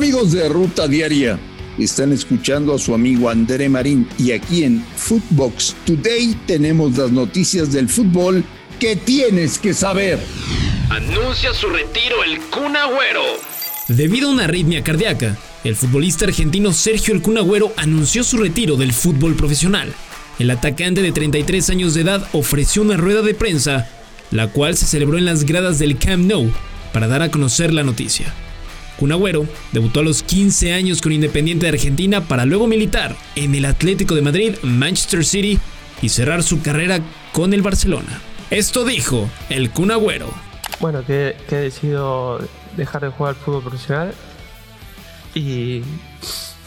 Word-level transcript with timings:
amigos 0.00 0.32
de 0.32 0.48
Ruta 0.48 0.88
Diaria? 0.88 1.38
Están 1.78 2.10
escuchando 2.10 2.74
a 2.74 2.78
su 2.78 2.94
amigo 2.94 3.28
André 3.28 3.68
Marín 3.68 4.08
y 4.16 4.32
aquí 4.32 4.64
en 4.64 4.82
Footbox 4.96 5.76
Today 5.84 6.34
tenemos 6.46 6.96
las 6.96 7.12
noticias 7.12 7.70
del 7.70 7.86
fútbol 7.86 8.42
que 8.78 8.96
tienes 8.96 9.58
que 9.58 9.74
saber. 9.74 10.18
Anuncia 10.88 11.52
su 11.52 11.68
retiro 11.68 12.24
el 12.24 12.40
Kun 12.48 12.76
Agüero. 12.76 13.20
Debido 13.88 14.30
a 14.30 14.32
una 14.32 14.44
arritmia 14.44 14.82
cardíaca, 14.82 15.36
el 15.64 15.76
futbolista 15.76 16.24
argentino 16.24 16.72
Sergio 16.72 17.12
El 17.12 17.20
Kun 17.20 17.36
Agüero 17.36 17.70
anunció 17.76 18.24
su 18.24 18.38
retiro 18.38 18.76
del 18.76 18.94
fútbol 18.94 19.34
profesional. 19.34 19.92
El 20.38 20.50
atacante 20.50 21.02
de 21.02 21.12
33 21.12 21.68
años 21.68 21.92
de 21.92 22.00
edad 22.00 22.26
ofreció 22.32 22.80
una 22.80 22.96
rueda 22.96 23.20
de 23.20 23.34
prensa, 23.34 23.86
la 24.30 24.48
cual 24.48 24.78
se 24.78 24.86
celebró 24.86 25.18
en 25.18 25.26
las 25.26 25.44
gradas 25.44 25.78
del 25.78 25.98
Camp 25.98 26.24
Nou 26.24 26.50
para 26.94 27.06
dar 27.06 27.20
a 27.20 27.30
conocer 27.30 27.74
la 27.74 27.82
noticia. 27.82 28.32
Kun 29.00 29.12
Agüero 29.12 29.46
debutó 29.72 30.00
a 30.00 30.02
los 30.02 30.22
15 30.22 30.74
años 30.74 31.00
con 31.00 31.12
Independiente 31.12 31.64
de 31.64 31.72
Argentina 31.72 32.20
para 32.20 32.44
luego 32.44 32.66
militar 32.66 33.16
en 33.34 33.54
el 33.54 33.64
Atlético 33.64 34.14
de 34.14 34.20
Madrid, 34.20 34.56
Manchester 34.62 35.24
City 35.24 35.58
y 36.02 36.10
cerrar 36.10 36.42
su 36.42 36.60
carrera 36.60 37.00
con 37.32 37.54
el 37.54 37.62
Barcelona. 37.62 38.20
Esto 38.50 38.84
dijo 38.84 39.30
el 39.48 39.70
Kun 39.70 39.90
Agüero. 39.90 40.28
Bueno, 40.80 41.02
que, 41.06 41.34
he 41.50 41.54
decidido 41.54 42.46
dejar 42.76 43.00
de 43.00 43.08
jugar 43.08 43.30
al 43.30 43.40
fútbol 43.40 43.62
profesional 43.62 44.12
y 45.34 45.80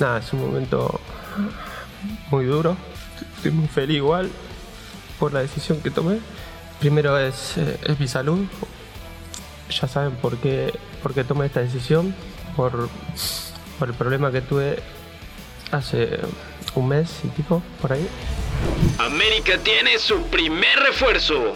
nada, 0.00 0.18
es 0.18 0.32
un 0.32 0.40
momento 0.40 1.00
muy 2.32 2.44
duro. 2.44 2.76
Estoy 3.36 3.52
muy 3.52 3.68
feliz 3.68 3.98
igual 3.98 4.30
por 5.20 5.32
la 5.32 5.42
decisión 5.42 5.80
que 5.80 5.92
tomé. 5.92 6.18
Primero 6.80 7.16
es, 7.20 7.56
eh, 7.56 7.78
es 7.84 8.00
mi 8.00 8.08
salud. 8.08 8.40
Ya 9.70 9.88
saben 9.88 10.12
por 10.16 10.36
qué 10.38 10.72
por 11.02 11.12
tomé 11.24 11.46
esta 11.46 11.60
decisión, 11.60 12.14
por, 12.56 12.88
por 13.78 13.88
el 13.88 13.94
problema 13.94 14.32
que 14.32 14.40
tuve 14.40 14.78
hace 15.70 16.18
un 16.74 16.88
mes 16.88 17.20
y 17.24 17.28
pico, 17.28 17.62
por 17.80 17.92
ahí. 17.92 18.06
América 18.98 19.58
tiene 19.62 19.98
su 19.98 20.22
primer 20.24 20.78
refuerzo. 20.80 21.54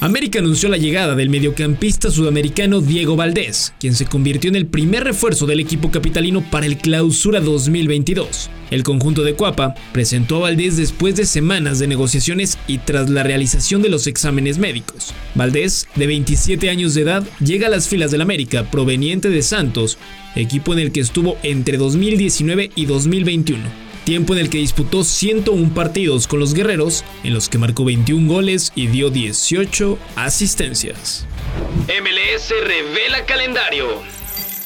América 0.00 0.40
anunció 0.40 0.68
la 0.68 0.78
llegada 0.78 1.14
del 1.14 1.30
mediocampista 1.30 2.10
sudamericano 2.10 2.80
Diego 2.80 3.14
Valdés, 3.14 3.72
quien 3.78 3.94
se 3.94 4.06
convirtió 4.06 4.50
en 4.50 4.56
el 4.56 4.66
primer 4.66 5.04
refuerzo 5.04 5.46
del 5.46 5.60
equipo 5.60 5.92
capitalino 5.92 6.42
para 6.50 6.66
el 6.66 6.76
Clausura 6.76 7.38
2022. 7.40 8.50
El 8.72 8.82
conjunto 8.82 9.22
de 9.22 9.34
Cuapa 9.34 9.76
presentó 9.92 10.38
a 10.38 10.40
Valdés 10.40 10.76
después 10.76 11.14
de 11.14 11.24
semanas 11.24 11.78
de 11.78 11.86
negociaciones 11.86 12.58
y 12.66 12.78
tras 12.78 13.10
la 13.10 13.22
realización 13.22 13.80
de 13.80 13.90
los 13.90 14.08
exámenes 14.08 14.58
médicos. 14.58 15.14
Valdés, 15.34 15.88
de 15.96 16.06
27 16.06 16.70
años 16.70 16.94
de 16.94 17.02
edad, 17.02 17.24
llega 17.40 17.68
a 17.68 17.70
las 17.70 17.88
filas 17.88 18.10
del 18.10 18.20
América 18.20 18.70
proveniente 18.70 19.30
de 19.30 19.42
Santos, 19.42 19.98
equipo 20.36 20.72
en 20.72 20.78
el 20.78 20.92
que 20.92 21.00
estuvo 21.00 21.36
entre 21.42 21.76
2019 21.78 22.70
y 22.74 22.86
2021 22.86 23.92
tiempo 24.04 24.34
en 24.34 24.40
el 24.40 24.50
que 24.50 24.58
disputó 24.58 25.04
101 25.04 25.74
partidos 25.74 26.26
con 26.26 26.40
los 26.40 26.54
guerreros, 26.54 27.04
en 27.22 27.34
los 27.34 27.48
que 27.48 27.58
marcó 27.58 27.84
21 27.84 28.32
goles 28.32 28.72
y 28.74 28.88
dio 28.88 29.10
18 29.10 29.98
asistencias. 30.16 31.26
MLS 31.86 32.52
revela 32.66 33.24
calendario. 33.26 33.86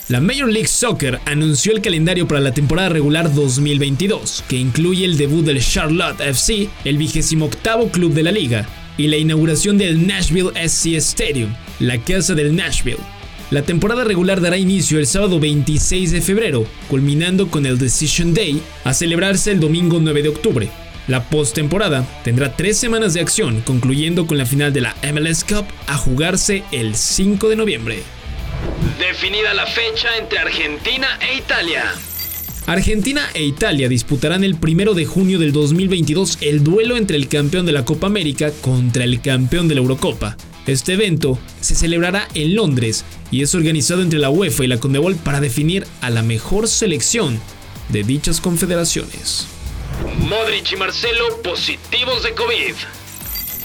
La 0.08 0.20
Major 0.20 0.48
League 0.48 0.68
Soccer 0.68 1.18
anunció 1.24 1.72
el 1.72 1.82
calendario 1.82 2.28
para 2.28 2.40
la 2.40 2.54
temporada 2.54 2.90
regular 2.90 3.34
2022, 3.34 4.44
que 4.48 4.56
incluye 4.56 5.04
el 5.04 5.16
debut 5.16 5.44
del 5.44 5.60
Charlotte 5.60 6.20
FC, 6.20 6.68
el 6.84 6.96
vigésimo 6.96 7.46
octavo 7.46 7.88
club 7.88 8.12
de 8.12 8.22
la 8.22 8.30
liga, 8.30 8.68
y 8.96 9.08
la 9.08 9.16
inauguración 9.16 9.78
del 9.78 10.06
Nashville 10.06 10.50
SC 10.54 10.96
Stadium, 10.96 11.54
la 11.80 11.98
casa 11.98 12.34
del 12.34 12.54
Nashville, 12.54 12.98
la 13.50 13.62
temporada 13.62 14.02
regular 14.02 14.40
dará 14.40 14.56
inicio 14.56 14.98
el 14.98 15.06
sábado 15.06 15.38
26 15.38 16.10
de 16.10 16.20
febrero, 16.20 16.66
culminando 16.88 17.48
con 17.48 17.64
el 17.64 17.78
Decision 17.78 18.34
Day, 18.34 18.60
a 18.82 18.92
celebrarse 18.92 19.52
el 19.52 19.60
domingo 19.60 20.00
9 20.00 20.22
de 20.22 20.28
octubre. 20.30 20.68
La 21.06 21.22
postemporada 21.30 22.04
tendrá 22.24 22.56
tres 22.56 22.76
semanas 22.76 23.14
de 23.14 23.20
acción, 23.20 23.60
concluyendo 23.60 24.26
con 24.26 24.36
la 24.36 24.46
final 24.46 24.72
de 24.72 24.80
la 24.80 24.96
MLS 25.12 25.44
Cup 25.44 25.66
a 25.86 25.96
jugarse 25.96 26.64
el 26.72 26.96
5 26.96 27.48
de 27.48 27.54
noviembre. 27.54 28.02
Definida 28.98 29.54
la 29.54 29.66
fecha 29.66 30.08
entre 30.18 30.40
Argentina 30.40 31.06
e 31.20 31.36
Italia. 31.36 31.84
Argentina 32.66 33.22
e 33.32 33.44
Italia 33.44 33.88
disputarán 33.88 34.42
el 34.42 34.56
1 34.60 34.94
de 34.94 35.06
junio 35.06 35.38
del 35.38 35.52
2022 35.52 36.38
el 36.40 36.64
duelo 36.64 36.96
entre 36.96 37.16
el 37.16 37.28
campeón 37.28 37.64
de 37.64 37.70
la 37.70 37.84
Copa 37.84 38.08
América 38.08 38.50
contra 38.60 39.04
el 39.04 39.20
campeón 39.20 39.68
de 39.68 39.76
la 39.76 39.82
Eurocopa. 39.82 40.36
Este 40.66 40.94
evento 40.94 41.38
se 41.60 41.76
celebrará 41.76 42.26
en 42.34 42.56
Londres 42.56 43.04
y 43.30 43.42
es 43.42 43.54
organizado 43.54 44.02
entre 44.02 44.18
la 44.18 44.30
UEFA 44.30 44.64
y 44.64 44.66
la 44.66 44.80
CONMEBOL 44.80 45.14
para 45.14 45.40
definir 45.40 45.86
a 46.00 46.10
la 46.10 46.24
mejor 46.24 46.66
selección 46.66 47.38
de 47.88 48.02
dichas 48.02 48.40
confederaciones. 48.40 49.46
Modric 50.18 50.72
y 50.72 50.76
Marcelo 50.76 51.40
positivos 51.44 52.24
de 52.24 52.32
COVID. 52.32 52.74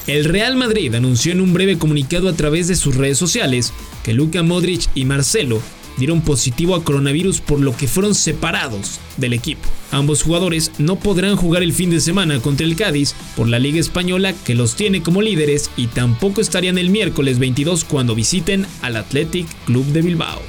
El 0.06 0.25
Real 0.25 0.56
Madrid 0.56 0.94
anunció 0.94 1.31
en 1.31 1.41
un 1.41 1.53
breve 1.53 1.79
comunicado 1.79 2.29
a 2.29 2.33
través 2.33 2.68
de 2.68 2.75
sus 2.75 2.95
redes 2.95 3.18
sociales 3.18 3.73
que 4.03 4.13
Luka 4.13 4.44
Modric 4.44 4.88
y 4.94 5.06
Marcelo 5.06 5.59
dieron 6.01 6.22
positivo 6.22 6.75
a 6.75 6.84
coronavirus 6.84 7.41
por 7.41 7.59
lo 7.59 7.78
que 7.78 7.88
fueron 7.88 8.16
separados 8.16 9.00
del 9.17 9.34
equipo. 9.34 9.69
Ambos 9.91 10.23
jugadores 10.23 10.72
no 10.79 10.97
podrán 10.97 11.35
jugar 11.35 11.62
el 11.62 11.73
fin 11.73 11.91
de 11.91 12.01
semana 12.01 12.39
contra 12.39 12.66
el 12.66 12.75
Cádiz 12.75 13.13
por 13.35 13.47
la 13.47 13.59
Liga 13.59 13.79
Española 13.79 14.34
que 14.44 14.56
los 14.56 14.75
tiene 14.75 15.03
como 15.03 15.22
líderes 15.22 15.69
y 15.78 15.88
tampoco 15.88 16.41
estarían 16.41 16.79
el 16.79 16.89
miércoles 16.89 17.38
22 17.38 17.84
cuando 17.84 18.16
visiten 18.16 18.66
al 18.81 18.95
Athletic 18.97 19.47
Club 19.66 19.85
de 19.85 20.01
Bilbao. 20.01 20.41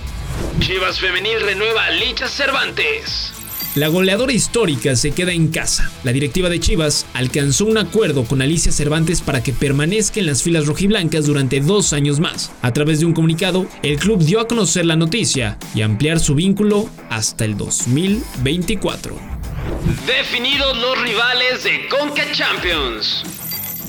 Chivas 0.60 0.98
Femenil 0.98 1.40
renueva 1.42 1.90
Licha 1.90 2.28
Cervantes. 2.28 3.41
La 3.74 3.88
goleadora 3.88 4.34
histórica 4.34 4.96
se 4.96 5.12
queda 5.12 5.32
en 5.32 5.48
casa. 5.48 5.90
La 6.04 6.12
directiva 6.12 6.50
de 6.50 6.60
Chivas 6.60 7.06
alcanzó 7.14 7.64
un 7.64 7.78
acuerdo 7.78 8.24
con 8.24 8.42
Alicia 8.42 8.70
Cervantes 8.70 9.22
para 9.22 9.42
que 9.42 9.54
permanezca 9.54 10.20
en 10.20 10.26
las 10.26 10.42
filas 10.42 10.66
rojiblancas 10.66 11.24
durante 11.24 11.60
dos 11.60 11.94
años 11.94 12.20
más. 12.20 12.52
A 12.60 12.74
través 12.74 13.00
de 13.00 13.06
un 13.06 13.14
comunicado, 13.14 13.66
el 13.82 13.96
club 13.98 14.22
dio 14.22 14.40
a 14.40 14.46
conocer 14.46 14.84
la 14.84 14.96
noticia 14.96 15.56
y 15.74 15.80
ampliar 15.80 16.20
su 16.20 16.34
vínculo 16.34 16.90
hasta 17.08 17.46
el 17.46 17.56
2024. 17.56 19.16
Definidos 20.06 20.76
los 20.76 21.00
rivales 21.00 21.64
de 21.64 21.88
Conca 21.88 22.30
Champions. 22.30 23.24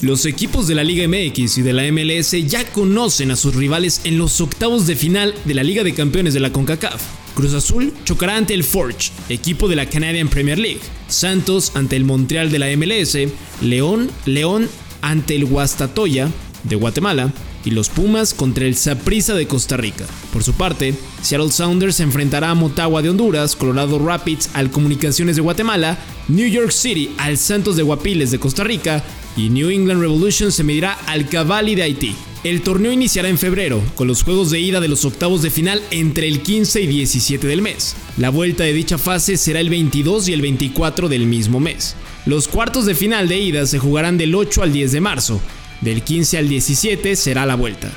Los 0.03 0.25
equipos 0.25 0.68
de 0.68 0.75
la 0.75 0.84
Liga 0.84 1.08
MX 1.08 1.59
y 1.59 1.62
de 1.62 1.72
la 1.72 1.90
MLS 1.90 2.31
ya 2.46 2.66
conocen 2.66 3.31
a 3.31 3.38
sus 3.38 3.56
rivales 3.56 4.02
en 4.03 4.18
los 4.18 4.41
octavos 4.41 4.86
de 4.86 4.97
final 4.97 5.34
de 5.46 5.53
la 5.53 5.64
Liga 5.64 5.81
de 5.86 5.94
Campeones 5.94 6.34
de 6.34 6.41
la 6.41 6.52
CONCACAF. 6.52 7.02
Cruz 7.34 7.53
Azul 7.53 7.94
chocará 8.03 8.36
ante 8.36 8.53
el 8.53 8.66
Forge, 8.66 9.12
equipo 9.30 9.69
de 9.69 9.78
la 9.78 9.86
Canadian 9.86 10.28
Premier 10.28 10.59
League. 10.59 10.81
Santos 11.08 11.72
ante 11.74 11.96
el 11.96 12.03
Montreal 12.03 12.52
de 12.52 12.59
la 12.59 12.68
MLS. 12.75 13.18
León, 13.62 14.12
León 14.25 14.68
ante 15.02 15.38
el 15.38 15.46
Guastatoya 15.46 16.30
de 16.66 16.75
Guatemala 16.75 17.31
y 17.63 17.72
los 17.72 17.88
Pumas 17.88 18.34
contra 18.34 18.66
el 18.66 18.75
Saprissa 18.75 19.36
de 19.36 19.47
Costa 19.47 19.78
Rica. 19.78 20.06
Por 20.34 20.44
su 20.44 20.52
parte, 20.52 20.96
Seattle 21.22 21.50
Sounders 21.50 21.96
se 21.96 22.03
enfrentará 22.03 22.50
a 22.50 22.56
Motagua 22.56 23.02
de 23.02 23.09
Honduras, 23.09 23.56
Colorado 23.56 24.00
Rapids 24.00 24.50
al 24.53 24.69
Comunicaciones 24.69 25.38
de 25.38 25.42
Guatemala, 25.42 25.97
New 26.28 26.50
York 26.50 26.72
City 26.72 27.12
al 27.18 27.38
Santos 27.38 27.78
de 27.78 27.84
Guapiles 27.84 28.31
de 28.31 28.40
Costa 28.40 28.66
Rica 28.66 29.02
y 29.36 29.50
New 29.50 29.70
England 29.70 30.02
Revolution 30.02 30.52
se 30.52 30.64
medirá 30.64 30.94
al 31.08 31.28
Cavalli 31.28 31.76
de 31.76 31.84
Haití. 31.84 32.16
El 32.44 32.62
torneo 32.62 32.92
iniciará 32.92 33.30
en 33.30 33.38
febrero, 33.38 33.82
con 33.96 34.08
los 34.08 34.24
juegos 34.24 34.52
de 34.52 34.60
ida 34.60 34.82
de 34.82 34.90
los 34.90 35.06
octavos 35.06 35.42
de 35.42 35.50
final 35.50 35.82
entre 35.92 36.28
el 36.28 36.42
15 36.42 36.82
y 36.82 36.88
17 36.88 37.48
del 37.48 37.62
mes. 37.62 37.96
La 38.18 38.30
vuelta 38.30 38.66
de 38.66 38.74
dicha 38.74 38.98
fase 38.98 39.38
será 39.38 39.62
el 39.62 39.70
22 39.70 40.28
y 40.28 40.34
el 40.34 40.42
24 40.42 41.08
del 41.08 41.26
mismo 41.26 41.62
mes. 41.62 41.96
Los 42.26 42.50
cuartos 42.50 42.86
de 42.86 42.96
final 42.96 43.30
de 43.30 43.40
ida 43.40 43.66
se 43.66 43.80
jugarán 43.80 44.18
del 44.18 44.36
8 44.36 44.62
al 44.62 44.74
10 44.74 44.92
de 44.92 45.02
marzo. 45.02 45.42
Del 45.80 46.04
15 46.04 46.38
al 46.38 46.50
17 46.50 47.16
será 47.16 47.46
la 47.46 47.56
vuelta. 47.56 47.92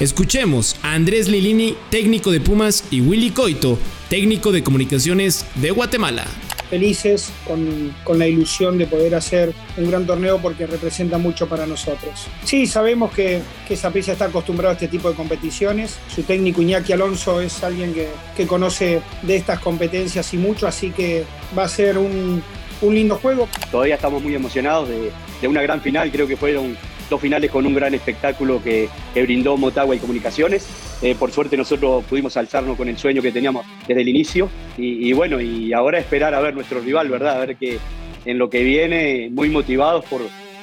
Escuchemos 0.00 0.74
a 0.82 0.94
Andrés 0.94 1.28
Lilini, 1.28 1.76
técnico 1.90 2.32
de 2.32 2.40
Pumas, 2.40 2.82
y 2.90 3.00
Willy 3.00 3.30
Coito, 3.30 3.78
técnico 4.08 4.50
de 4.50 4.64
comunicaciones 4.64 5.46
de 5.54 5.70
Guatemala 5.70 6.26
felices 6.70 7.30
con, 7.46 8.18
la 8.18 8.26
ilusión 8.26 8.78
de 8.78 8.86
poder 8.86 9.14
hacer 9.14 9.52
un 9.76 9.90
gran 9.90 10.06
torneo 10.06 10.38
porque 10.38 10.66
representa 10.66 11.18
mucho 11.18 11.48
para 11.48 11.66
nosotros. 11.66 12.26
Sí, 12.44 12.66
sabemos 12.66 13.12
que, 13.12 13.40
que 13.66 13.74
está 13.74 13.90
acostumbrado 14.24 14.70
a 14.70 14.72
este 14.74 14.88
tipo 14.88 15.08
de 15.08 15.14
competiciones. 15.14 15.98
Su 16.08 16.22
técnico 16.22 16.62
Iñaki 16.62 16.92
Alonso 16.92 17.40
es 17.40 17.62
alguien 17.62 17.92
que, 17.92 18.08
que 18.36 18.46
conoce 18.46 19.00
de 19.22 19.36
estas 19.36 19.58
competencias 19.60 20.32
y 20.34 20.38
mucho, 20.38 20.66
así 20.66 20.90
que 20.90 21.24
va 21.56 21.64
a 21.64 21.68
ser 21.68 21.98
un, 21.98 22.42
un 22.80 22.94
lindo 22.94 23.16
juego. 23.16 23.48
Todavía 23.70 23.96
estamos 23.96 24.22
muy 24.22 24.34
emocionados 24.34 24.88
de, 24.88 25.10
de 25.40 25.48
una 25.48 25.62
gran 25.62 25.80
final, 25.80 26.10
creo 26.10 26.26
que 26.26 26.36
fueron 26.36 26.76
dos 27.08 27.20
finales 27.20 27.50
con 27.50 27.66
un 27.66 27.74
gran 27.74 27.94
espectáculo 27.94 28.62
que, 28.62 28.88
brindó 29.14 29.56
Motagua 29.56 29.96
y 29.96 29.98
Comunicaciones. 29.98 30.66
Eh, 31.02 31.14
por 31.14 31.32
suerte 31.32 31.56
nosotros 31.56 32.04
pudimos 32.04 32.36
alzarnos 32.36 32.76
con 32.76 32.88
el 32.88 32.98
sueño 32.98 33.22
que 33.22 33.32
teníamos 33.32 33.66
desde 33.86 34.02
el 34.02 34.08
inicio 34.08 34.48
y, 34.76 35.12
bueno, 35.12 35.40
y 35.40 35.72
ahora 35.72 35.98
esperar 35.98 36.34
a 36.34 36.40
ver 36.40 36.54
nuestro 36.54 36.80
rival, 36.80 37.08
¿verdad? 37.08 37.36
A 37.36 37.46
ver 37.46 37.56
que 37.56 37.78
en 38.24 38.38
lo 38.38 38.48
que 38.50 38.62
viene, 38.62 39.28
muy 39.30 39.48
motivados 39.50 40.04
por, 40.06 40.22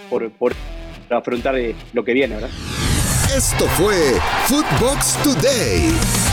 por, 0.10 0.32
por 0.32 0.54
afrontar 1.10 1.58
eh, 1.58 1.76
lo 1.94 2.04
que 2.04 2.14
viene, 2.14 2.36
¿verdad? 2.36 2.50
Esto 3.36 3.66
fue 3.68 3.96
Footbox 4.48 5.18
Today. 5.24 6.31